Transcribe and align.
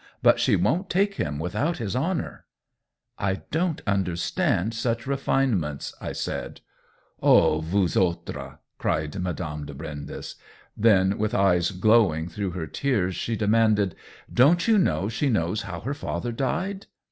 But 0.23 0.39
she 0.39 0.55
won't 0.55 0.89
take 0.89 1.13
him 1.17 1.37
without 1.37 1.77
his 1.77 1.95
honor."" 1.95 2.45
I 3.29 3.43
don't 3.51 3.83
understand 3.85 4.73
such 4.73 5.05
refinements!" 5.05 5.93
I 6.01 6.11
said. 6.11 6.61
"Oh, 7.21 7.59
vous 7.61 7.93
autresP'* 7.93 8.57
cried 8.79 9.19
Madame 9.21 9.67
de 9.67 9.75
Brindes. 9.75 10.37
Then 10.75 11.19
with 11.19 11.35
eyes 11.35 11.69
glowing 11.69 12.29
through 12.29 12.47
140 12.47 12.81
COLLABORATION 12.81 12.99
her 12.99 13.05
tears 13.05 13.15
she 13.15 13.35
demanded:" 13.35 13.95
Don't 14.33 14.67
you 14.67 14.79
know 14.79 15.07
she 15.07 15.29
knows 15.29 15.61
how 15.61 15.81
her 15.81 15.93
father 15.93 16.31
died 16.31 16.87